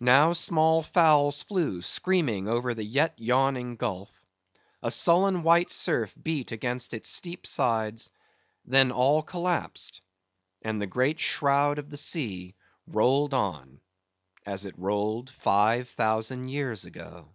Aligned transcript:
Now 0.00 0.32
small 0.32 0.82
fowls 0.82 1.42
flew 1.42 1.82
screaming 1.82 2.48
over 2.48 2.72
the 2.72 2.82
yet 2.82 3.12
yawning 3.18 3.76
gulf; 3.76 4.10
a 4.82 4.90
sullen 4.90 5.42
white 5.42 5.68
surf 5.68 6.14
beat 6.22 6.50
against 6.50 6.94
its 6.94 7.10
steep 7.10 7.46
sides; 7.46 8.08
then 8.64 8.90
all 8.90 9.20
collapsed, 9.22 10.00
and 10.62 10.80
the 10.80 10.86
great 10.86 11.20
shroud 11.20 11.78
of 11.78 11.90
the 11.90 11.98
sea 11.98 12.54
rolled 12.86 13.34
on 13.34 13.82
as 14.46 14.64
it 14.64 14.78
rolled 14.78 15.28
five 15.28 15.90
thousand 15.90 16.48
years 16.48 16.86
ago. 16.86 17.28